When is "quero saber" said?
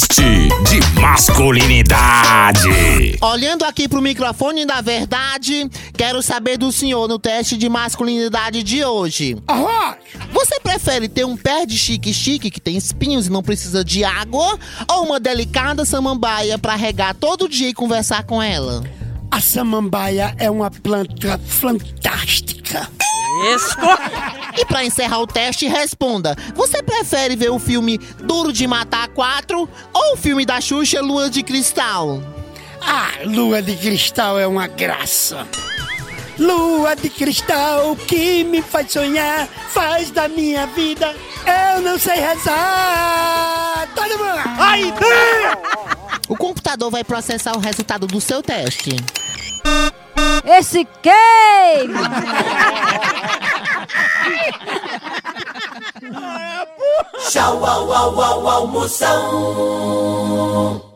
5.94-6.56